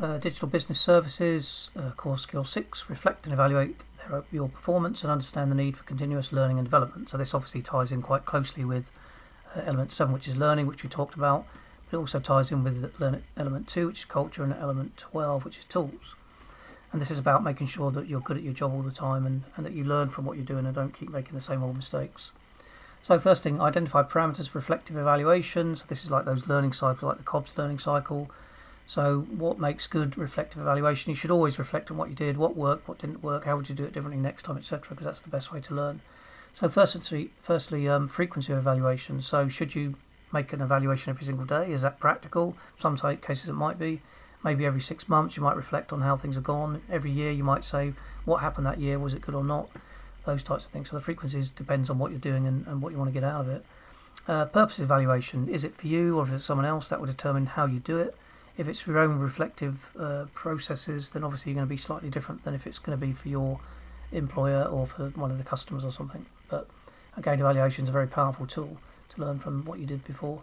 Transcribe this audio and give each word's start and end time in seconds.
Uh, 0.00 0.18
digital 0.18 0.48
business 0.48 0.80
services, 0.80 1.70
uh, 1.76 1.90
core 1.92 2.18
skill 2.18 2.44
six, 2.44 2.90
reflect 2.90 3.24
and 3.26 3.32
evaluate 3.32 3.84
their, 3.98 4.24
your 4.32 4.48
performance 4.48 5.02
and 5.02 5.10
understand 5.10 5.52
the 5.52 5.54
need 5.54 5.76
for 5.76 5.84
continuous 5.84 6.32
learning 6.32 6.58
and 6.58 6.66
development. 6.66 7.08
So 7.08 7.16
this 7.16 7.32
obviously 7.32 7.62
ties 7.62 7.92
in 7.92 8.02
quite 8.02 8.24
closely 8.24 8.64
with 8.64 8.90
uh, 9.54 9.60
element 9.64 9.92
seven, 9.92 10.12
which 10.12 10.26
is 10.26 10.36
learning, 10.36 10.66
which 10.66 10.82
we 10.82 10.88
talked 10.88 11.14
about. 11.14 11.46
But 11.88 11.96
it 11.96 12.00
also 12.00 12.18
ties 12.18 12.50
in 12.50 12.64
with 12.64 12.92
element 13.36 13.68
two, 13.68 13.86
which 13.86 14.00
is 14.00 14.04
culture, 14.04 14.42
and 14.42 14.52
element 14.54 14.96
twelve, 14.96 15.44
which 15.44 15.58
is 15.58 15.64
tools. 15.66 16.16
And 16.92 17.00
this 17.00 17.10
is 17.10 17.18
about 17.18 17.44
making 17.44 17.68
sure 17.68 17.92
that 17.92 18.08
you're 18.08 18.20
good 18.20 18.36
at 18.36 18.42
your 18.42 18.52
job 18.52 18.72
all 18.72 18.82
the 18.82 18.90
time 18.90 19.26
and, 19.26 19.44
and 19.56 19.64
that 19.64 19.74
you 19.74 19.84
learn 19.84 20.10
from 20.10 20.24
what 20.24 20.36
you're 20.36 20.46
doing 20.46 20.66
and 20.66 20.74
don't 20.74 20.92
keep 20.92 21.10
making 21.10 21.34
the 21.34 21.40
same 21.40 21.62
old 21.62 21.76
mistakes. 21.76 22.32
So 23.04 23.20
first 23.20 23.44
thing, 23.44 23.60
identify 23.60 24.02
parameters 24.02 24.48
for 24.48 24.58
reflective 24.58 24.96
evaluation. 24.96 25.76
So 25.76 25.84
this 25.86 26.04
is 26.04 26.10
like 26.10 26.24
those 26.24 26.48
learning 26.48 26.72
cycles, 26.72 27.02
like 27.04 27.18
the 27.18 27.24
Kolb's 27.24 27.56
learning 27.56 27.78
cycle. 27.78 28.28
So, 28.86 29.26
what 29.30 29.58
makes 29.58 29.86
good 29.86 30.18
reflective 30.18 30.60
evaluation? 30.60 31.10
You 31.10 31.16
should 31.16 31.30
always 31.30 31.58
reflect 31.58 31.90
on 31.90 31.96
what 31.96 32.10
you 32.10 32.14
did, 32.14 32.36
what 32.36 32.56
worked, 32.56 32.86
what 32.86 32.98
didn't 32.98 33.22
work, 33.22 33.44
how 33.44 33.56
would 33.56 33.68
you 33.68 33.74
do 33.74 33.84
it 33.84 33.92
differently 33.92 34.20
next 34.20 34.42
time, 34.44 34.58
etc. 34.58 34.90
Because 34.90 35.06
that's 35.06 35.20
the 35.20 35.30
best 35.30 35.52
way 35.52 35.60
to 35.62 35.74
learn. 35.74 36.00
So, 36.54 36.68
firstly, 36.68 37.30
firstly, 37.40 37.88
um, 37.88 38.08
frequency 38.08 38.52
of 38.52 38.58
evaluation. 38.58 39.22
So, 39.22 39.48
should 39.48 39.74
you 39.74 39.94
make 40.32 40.52
an 40.52 40.60
evaluation 40.60 41.10
every 41.10 41.24
single 41.24 41.46
day? 41.46 41.72
Is 41.72 41.82
that 41.82 41.98
practical? 41.98 42.56
Some 42.78 42.96
type 42.96 43.22
cases 43.22 43.48
it 43.48 43.54
might 43.54 43.78
be. 43.78 44.02
Maybe 44.44 44.66
every 44.66 44.82
six 44.82 45.08
months 45.08 45.36
you 45.36 45.42
might 45.42 45.56
reflect 45.56 45.92
on 45.92 46.02
how 46.02 46.16
things 46.16 46.34
have 46.34 46.44
gone. 46.44 46.82
Every 46.90 47.10
year 47.10 47.30
you 47.30 47.44
might 47.44 47.64
say 47.64 47.94
what 48.26 48.42
happened 48.42 48.66
that 48.66 48.78
year, 48.78 48.98
was 48.98 49.14
it 49.14 49.22
good 49.22 49.34
or 49.34 49.44
not? 49.44 49.70
Those 50.26 50.42
types 50.42 50.66
of 50.66 50.70
things. 50.70 50.90
So 50.90 50.96
the 50.96 51.02
frequencies 51.02 51.48
depends 51.48 51.88
on 51.88 51.98
what 51.98 52.10
you're 52.10 52.20
doing 52.20 52.46
and, 52.46 52.66
and 52.66 52.82
what 52.82 52.92
you 52.92 52.98
want 52.98 53.08
to 53.08 53.18
get 53.18 53.24
out 53.24 53.40
of 53.40 53.48
it. 53.48 53.64
Uh, 54.28 54.44
purpose 54.44 54.78
of 54.78 54.84
evaluation 54.84 55.48
is 55.48 55.64
it 55.64 55.76
for 55.76 55.86
you 55.86 56.18
or 56.18 56.26
is 56.26 56.32
it 56.32 56.40
someone 56.40 56.66
else? 56.66 56.88
That 56.88 57.00
will 57.00 57.06
determine 57.06 57.46
how 57.46 57.64
you 57.64 57.80
do 57.80 57.98
it. 57.98 58.14
If 58.56 58.68
it's 58.68 58.86
your 58.86 58.98
own 58.98 59.18
reflective 59.18 59.90
uh, 59.98 60.26
processes, 60.34 61.08
then 61.10 61.24
obviously 61.24 61.50
you're 61.50 61.56
going 61.56 61.66
to 61.66 61.74
be 61.74 61.76
slightly 61.76 62.10
different 62.10 62.44
than 62.44 62.54
if 62.54 62.66
it's 62.66 62.78
going 62.78 62.98
to 62.98 63.06
be 63.06 63.12
for 63.12 63.28
your 63.28 63.60
employer 64.12 64.62
or 64.62 64.86
for 64.86 65.08
one 65.10 65.30
of 65.30 65.38
the 65.38 65.44
customers 65.44 65.84
or 65.84 65.90
something. 65.90 66.26
But 66.48 66.68
again, 67.16 67.40
evaluation 67.40 67.84
is 67.84 67.88
a 67.88 67.92
very 67.92 68.06
powerful 68.06 68.46
tool 68.46 68.76
to 69.10 69.20
learn 69.20 69.40
from 69.40 69.64
what 69.64 69.78
you 69.78 69.86
did 69.86 70.04
before. 70.04 70.42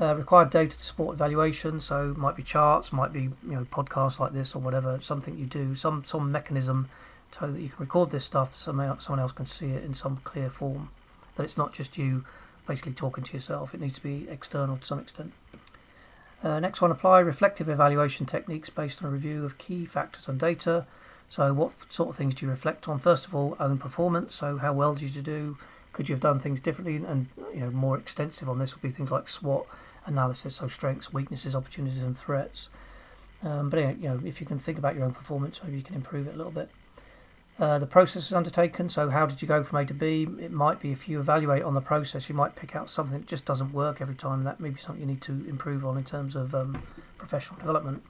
Uh, 0.00 0.14
required 0.14 0.50
data 0.50 0.76
to 0.76 0.82
support 0.82 1.14
evaluation, 1.14 1.80
so 1.80 2.14
might 2.16 2.36
be 2.36 2.42
charts, 2.42 2.92
might 2.92 3.12
be 3.12 3.22
you 3.22 3.32
know 3.42 3.66
podcasts 3.70 4.20
like 4.20 4.32
this 4.32 4.54
or 4.54 4.60
whatever, 4.60 5.00
something 5.02 5.36
you 5.36 5.44
do, 5.44 5.74
some 5.74 6.04
some 6.04 6.30
mechanism 6.30 6.88
so 7.30 7.50
that 7.50 7.60
you 7.60 7.68
can 7.68 7.78
record 7.78 8.10
this 8.10 8.24
stuff 8.24 8.54
so 8.54 8.72
someone 9.00 9.20
else 9.20 9.32
can 9.32 9.46
see 9.46 9.66
it 9.66 9.84
in 9.84 9.94
some 9.94 10.18
clear 10.24 10.48
form. 10.48 10.90
That 11.36 11.44
it's 11.44 11.56
not 11.56 11.72
just 11.72 11.98
you 11.98 12.24
basically 12.66 12.92
talking 12.92 13.24
to 13.24 13.32
yourself. 13.32 13.74
It 13.74 13.80
needs 13.80 13.94
to 13.94 14.02
be 14.02 14.26
external 14.30 14.76
to 14.76 14.86
some 14.86 14.98
extent. 14.98 15.32
Uh, 16.42 16.60
next 16.60 16.80
one, 16.80 16.90
apply 16.90 17.18
reflective 17.20 17.68
evaluation 17.68 18.24
techniques 18.24 18.70
based 18.70 19.02
on 19.02 19.08
a 19.08 19.12
review 19.12 19.44
of 19.44 19.58
key 19.58 19.84
factors 19.84 20.28
and 20.28 20.38
data. 20.38 20.86
So, 21.28 21.52
what 21.52 21.72
sort 21.92 22.08
of 22.08 22.16
things 22.16 22.34
do 22.34 22.46
you 22.46 22.50
reflect 22.50 22.88
on? 22.88 22.98
First 22.98 23.26
of 23.26 23.34
all, 23.34 23.56
own 23.58 23.78
performance. 23.78 24.34
So, 24.36 24.56
how 24.56 24.72
well 24.72 24.94
did 24.94 25.14
you 25.14 25.22
do? 25.22 25.58
Could 25.92 26.08
you 26.08 26.14
have 26.14 26.22
done 26.22 26.38
things 26.38 26.60
differently? 26.60 26.96
And 26.96 27.26
you 27.52 27.60
know, 27.60 27.70
more 27.70 27.98
extensive 27.98 28.48
on 28.48 28.58
this 28.58 28.74
would 28.74 28.82
be 28.82 28.90
things 28.90 29.10
like 29.10 29.28
SWOT 29.28 29.66
analysis, 30.06 30.56
so 30.56 30.68
strengths, 30.68 31.12
weaknesses, 31.12 31.54
opportunities, 31.54 32.02
and 32.02 32.16
threats. 32.16 32.68
Um, 33.42 33.68
but 33.68 33.78
you 33.78 34.08
know, 34.08 34.20
if 34.24 34.40
you 34.40 34.46
can 34.46 34.58
think 34.58 34.78
about 34.78 34.94
your 34.94 35.04
own 35.04 35.12
performance, 35.12 35.60
maybe 35.62 35.76
you 35.76 35.82
can 35.82 35.96
improve 35.96 36.28
it 36.28 36.34
a 36.34 36.36
little 36.36 36.52
bit. 36.52 36.70
Uh, 37.58 37.76
the 37.76 37.86
process 37.86 38.26
is 38.26 38.32
undertaken. 38.32 38.88
So, 38.88 39.10
how 39.10 39.26
did 39.26 39.42
you 39.42 39.48
go 39.48 39.64
from 39.64 39.78
A 39.78 39.84
to 39.86 39.94
B? 39.94 40.28
It 40.40 40.52
might 40.52 40.78
be 40.78 40.92
if 40.92 41.08
you 41.08 41.18
evaluate 41.18 41.64
on 41.64 41.74
the 41.74 41.80
process, 41.80 42.28
you 42.28 42.34
might 42.34 42.54
pick 42.54 42.76
out 42.76 42.88
something 42.88 43.18
that 43.18 43.26
just 43.26 43.44
doesn't 43.44 43.72
work 43.72 44.00
every 44.00 44.14
time. 44.14 44.44
That 44.44 44.60
may 44.60 44.70
be 44.70 44.80
something 44.80 45.00
you 45.00 45.06
need 45.06 45.22
to 45.22 45.32
improve 45.48 45.84
on 45.84 45.98
in 45.98 46.04
terms 46.04 46.36
of 46.36 46.54
um, 46.54 46.80
professional 47.16 47.58
development. 47.58 48.04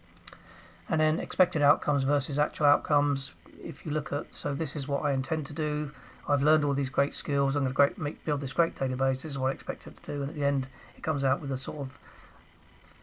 And 0.91 1.01
then 1.01 1.19
expected 1.19 1.63
outcomes 1.63 2.05
versus 2.05 2.39
actual 2.39 2.67
outcomes. 2.67 3.33
If 3.65 3.87
you 3.87 3.91
look 3.91 4.13
at, 4.13 4.35
so 4.35 4.55
this 4.55 4.77
is 4.77 4.87
what 4.87 5.03
I 5.03 5.13
intend 5.13 5.47
to 5.47 5.55
do. 5.55 5.93
I've 6.29 6.43
learned 6.43 6.65
all 6.65 6.75
these 6.75 6.91
great 6.91 7.15
skills. 7.15 7.57
I'm 7.57 7.67
going 7.73 7.95
to 7.95 8.01
make, 8.01 8.23
build 8.27 8.43
this 8.43 8.53
great 8.53 8.75
database. 8.75 9.23
This 9.23 9.33
is 9.33 9.39
what 9.39 9.49
I 9.49 9.53
expected 9.53 9.97
to 9.97 10.13
do. 10.13 10.23
And 10.23 10.31
at 10.31 10.37
the 10.37 10.45
end, 10.45 10.67
it 10.95 11.03
comes 11.03 11.25
out 11.25 11.41
with 11.41 11.51
a 11.51 11.57
sort 11.57 11.79
of 11.79 11.99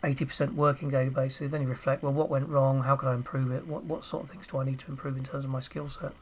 80% 0.03 0.53
working 0.53 0.91
database. 0.91 1.34
So 1.34 1.47
then 1.47 1.63
you 1.63 1.67
reflect, 1.67 2.03
well, 2.03 2.13
what 2.13 2.29
went 2.29 2.47
wrong? 2.50 2.84
How 2.84 2.95
could 2.95 3.09
I 3.09 3.16
improve 3.16 3.51
it? 3.51 3.66
What, 3.66 3.84
what 3.85 4.05
sort 4.05 4.23
of 4.23 4.29
things 4.29 4.45
do 4.45 4.59
I 4.59 4.63
need 4.66 4.78
to 4.79 4.91
improve 4.91 5.17
in 5.17 5.23
terms 5.23 5.44
of 5.44 5.50
my 5.50 5.59
skill 5.59 5.89
set? 5.89 6.13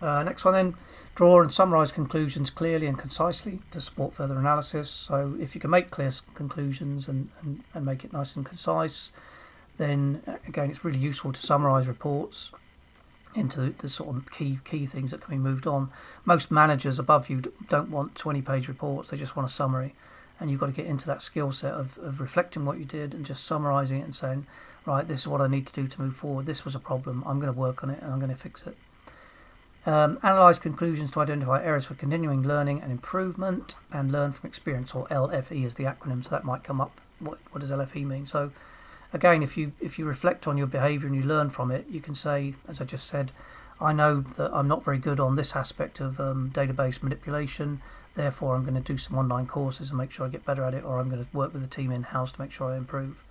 Uh, 0.00 0.22
next 0.22 0.44
one 0.44 0.54
then, 0.54 0.74
draw 1.14 1.42
and 1.42 1.52
summarise 1.52 1.92
conclusions 1.92 2.48
clearly 2.50 2.86
and 2.86 2.98
concisely 2.98 3.60
to 3.70 3.80
support 3.80 4.14
further 4.14 4.38
analysis. 4.38 4.88
So 4.88 5.36
if 5.40 5.54
you 5.54 5.60
can 5.60 5.70
make 5.70 5.90
clear 5.90 6.10
conclusions 6.34 7.08
and, 7.08 7.28
and, 7.42 7.62
and 7.74 7.84
make 7.84 8.04
it 8.04 8.12
nice 8.12 8.36
and 8.36 8.46
concise, 8.46 9.12
then 9.76 10.22
uh, 10.26 10.36
again 10.46 10.70
it's 10.70 10.84
really 10.84 10.98
useful 10.98 11.32
to 11.32 11.40
summarise 11.40 11.86
reports 11.86 12.52
into 13.34 13.74
the 13.78 13.88
sort 13.88 14.16
of 14.16 14.30
key 14.30 14.58
key 14.64 14.86
things 14.86 15.10
that 15.10 15.20
can 15.20 15.34
be 15.34 15.38
moved 15.38 15.66
on. 15.66 15.90
Most 16.24 16.50
managers 16.50 16.98
above 16.98 17.28
you 17.28 17.52
don't 17.68 17.90
want 17.90 18.14
20 18.14 18.42
page 18.42 18.68
reports, 18.68 19.10
they 19.10 19.16
just 19.16 19.36
want 19.36 19.48
a 19.48 19.52
summary. 19.52 19.94
And 20.38 20.50
you've 20.50 20.60
got 20.60 20.66
to 20.66 20.72
get 20.72 20.86
into 20.86 21.06
that 21.06 21.20
skill 21.20 21.52
set 21.52 21.74
of, 21.74 21.98
of 21.98 22.18
reflecting 22.18 22.64
what 22.64 22.78
you 22.78 22.86
did 22.86 23.12
and 23.12 23.26
just 23.26 23.44
summarising 23.44 24.00
it 24.00 24.04
and 24.04 24.16
saying, 24.16 24.46
right, 24.86 25.06
this 25.06 25.20
is 25.20 25.28
what 25.28 25.42
I 25.42 25.46
need 25.48 25.66
to 25.66 25.72
do 25.74 25.86
to 25.86 26.00
move 26.00 26.16
forward. 26.16 26.46
This 26.46 26.64
was 26.64 26.74
a 26.74 26.78
problem. 26.78 27.22
I'm 27.26 27.40
going 27.40 27.52
to 27.52 27.58
work 27.58 27.84
on 27.84 27.90
it 27.90 28.00
and 28.00 28.10
I'm 28.10 28.18
going 28.20 28.30
to 28.30 28.36
fix 28.36 28.62
it. 28.66 28.74
Um, 29.86 30.18
analyze 30.22 30.58
conclusions 30.58 31.10
to 31.12 31.20
identify 31.20 31.64
areas 31.64 31.86
for 31.86 31.94
continuing 31.94 32.42
learning 32.42 32.82
and 32.82 32.92
improvement, 32.92 33.74
and 33.90 34.12
learn 34.12 34.32
from 34.32 34.46
experience, 34.46 34.94
or 34.94 35.06
LFE 35.08 35.64
is 35.64 35.74
the 35.76 35.84
acronym. 35.84 36.22
So 36.22 36.30
that 36.30 36.44
might 36.44 36.64
come 36.64 36.80
up. 36.80 37.00
What, 37.18 37.38
what 37.50 37.60
does 37.60 37.70
LFE 37.70 38.04
mean? 38.04 38.26
So 38.26 38.50
again, 39.12 39.42
if 39.42 39.56
you 39.56 39.72
if 39.80 39.98
you 39.98 40.04
reflect 40.04 40.46
on 40.46 40.58
your 40.58 40.66
behaviour 40.66 41.06
and 41.06 41.16
you 41.16 41.22
learn 41.22 41.50
from 41.50 41.70
it, 41.70 41.86
you 41.88 42.00
can 42.00 42.14
say, 42.14 42.54
as 42.68 42.80
I 42.80 42.84
just 42.84 43.06
said, 43.06 43.32
I 43.80 43.92
know 43.92 44.20
that 44.36 44.52
I'm 44.52 44.68
not 44.68 44.84
very 44.84 44.98
good 44.98 45.18
on 45.18 45.34
this 45.34 45.56
aspect 45.56 46.00
of 46.00 46.20
um, 46.20 46.50
database 46.54 47.02
manipulation. 47.02 47.80
Therefore, 48.14 48.56
I'm 48.56 48.64
going 48.64 48.74
to 48.74 48.80
do 48.80 48.98
some 48.98 49.16
online 49.16 49.46
courses 49.46 49.88
and 49.88 49.98
make 49.98 50.10
sure 50.10 50.26
I 50.26 50.28
get 50.28 50.44
better 50.44 50.64
at 50.64 50.74
it, 50.74 50.84
or 50.84 50.98
I'm 50.98 51.08
going 51.08 51.24
to 51.24 51.36
work 51.36 51.52
with 51.54 51.62
the 51.62 51.68
team 51.68 51.90
in 51.90 52.02
house 52.02 52.32
to 52.32 52.40
make 52.40 52.52
sure 52.52 52.72
I 52.72 52.76
improve. 52.76 53.22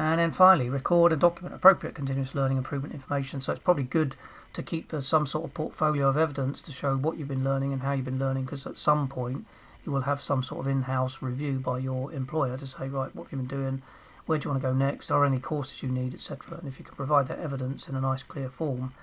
And 0.00 0.18
then 0.18 0.32
finally, 0.32 0.70
record 0.70 1.12
and 1.12 1.20
document 1.20 1.54
appropriate 1.54 1.94
continuous 1.94 2.34
learning 2.34 2.56
improvement 2.56 2.94
information. 2.94 3.42
So 3.42 3.52
it's 3.52 3.62
probably 3.62 3.84
good 3.84 4.16
to 4.54 4.62
keep 4.62 4.94
some 5.02 5.26
sort 5.26 5.44
of 5.44 5.52
portfolio 5.52 6.08
of 6.08 6.16
evidence 6.16 6.62
to 6.62 6.72
show 6.72 6.96
what 6.96 7.18
you've 7.18 7.28
been 7.28 7.44
learning 7.44 7.74
and 7.74 7.82
how 7.82 7.92
you've 7.92 8.06
been 8.06 8.18
learning 8.18 8.44
because 8.44 8.66
at 8.66 8.78
some 8.78 9.08
point 9.08 9.44
you 9.84 9.92
will 9.92 10.00
have 10.02 10.22
some 10.22 10.42
sort 10.42 10.60
of 10.64 10.72
in-house 10.72 11.20
review 11.20 11.58
by 11.58 11.78
your 11.78 12.10
employer 12.14 12.56
to 12.56 12.66
say 12.66 12.88
right 12.88 13.14
what 13.14 13.24
have 13.24 13.32
you 13.32 13.38
been 13.38 13.46
doing? 13.46 13.82
Where 14.24 14.38
do 14.38 14.46
you 14.48 14.52
want 14.52 14.62
to 14.62 14.68
go 14.68 14.72
next? 14.72 15.10
Are 15.10 15.22
any 15.26 15.38
courses 15.38 15.82
you 15.82 15.90
need? 15.90 16.14
etc 16.14 16.56
and 16.56 16.66
if 16.66 16.78
you 16.78 16.84
can 16.86 16.96
provide 16.96 17.28
that 17.28 17.38
evidence 17.38 17.86
in 17.86 17.94
a 17.94 18.00
nice 18.00 18.22
clear 18.22 18.48
form 18.48 18.94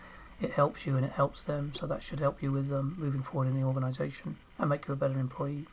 it 0.41 0.53
helps 0.53 0.87
you 0.87 0.95
and 0.95 1.05
it 1.05 1.11
helps 1.11 1.43
them. 1.43 1.73
So 1.75 1.85
that 1.85 2.01
should 2.01 2.21
help 2.21 2.41
you 2.41 2.51
with 2.51 2.73
um, 2.73 2.95
moving 2.97 3.21
forward 3.21 3.49
in 3.49 3.55
the 3.55 3.67
organisation 3.67 4.37
and 4.57 4.67
make 4.67 4.87
you 4.87 4.95
a 4.95 4.97
better 4.97 5.19
employee 5.19 5.67